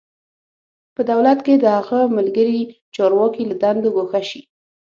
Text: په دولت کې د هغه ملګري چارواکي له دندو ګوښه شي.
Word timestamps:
په 0.95 1.01
دولت 1.11 1.39
کې 1.45 1.53
د 1.57 1.65
هغه 1.77 1.99
ملګري 2.17 2.59
چارواکي 2.95 3.43
له 3.49 3.55
دندو 3.63 3.89
ګوښه 3.95 4.21
شي. 4.29 4.41